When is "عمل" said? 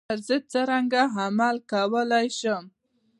1.21-1.55